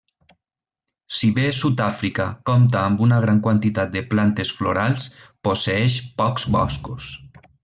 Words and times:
Si 1.17 1.27
bé 1.35 1.43
Sud-àfrica 1.57 2.25
compta 2.51 2.81
amb 2.85 3.03
una 3.09 3.19
gran 3.27 3.43
quantitat 3.49 3.93
de 3.97 4.03
plantes 4.15 4.55
florals, 4.63 5.07
posseeix 5.49 6.01
pocs 6.25 6.49
boscos. 6.59 7.13